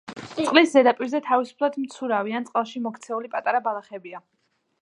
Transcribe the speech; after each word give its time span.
წყლის 0.43 0.71
ზედაპირზე 0.77 1.21
თავისუფლად 1.27 1.77
მცურავი 1.83 2.35
ან 2.39 2.49
წყალში 2.51 2.85
მოქცეული 2.89 3.33
პატარა 3.37 3.65
ბალახებია. 3.69 4.27